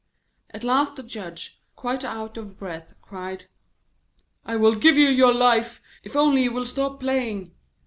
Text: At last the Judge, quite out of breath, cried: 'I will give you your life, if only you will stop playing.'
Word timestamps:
At 0.49 0.63
last 0.63 0.95
the 0.95 1.03
Judge, 1.03 1.61
quite 1.75 2.03
out 2.03 2.35
of 2.35 2.57
breath, 2.57 2.95
cried: 3.03 3.45
'I 4.45 4.55
will 4.55 4.73
give 4.73 4.97
you 4.97 5.09
your 5.09 5.31
life, 5.31 5.79
if 6.01 6.15
only 6.15 6.41
you 6.41 6.51
will 6.51 6.65
stop 6.65 6.99
playing.' 6.99 7.53